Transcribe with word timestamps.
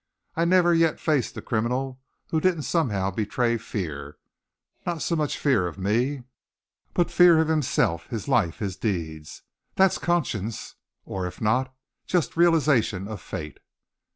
I 0.35 0.45
never 0.45 0.73
yet 0.73 0.99
faced 0.99 1.35
the 1.35 1.43
criminal 1.43 1.99
who 2.31 2.41
didn't 2.41 2.63
somehow 2.63 3.11
betray 3.11 3.59
fear 3.59 4.17
not 4.83 5.03
so 5.03 5.15
much 5.15 5.37
fear 5.37 5.67
of 5.67 5.77
me, 5.77 6.23
but 6.95 7.11
fear 7.11 7.37
of 7.39 7.49
himself 7.49 8.07
his 8.07 8.27
life, 8.27 8.57
his 8.57 8.75
deeds. 8.75 9.43
That's 9.75 9.99
conscience, 9.99 10.73
or 11.05 11.27
if 11.27 11.39
not, 11.39 11.71
just 12.07 12.35
realization 12.35 13.07
of 13.07 13.21
fate." 13.21 13.59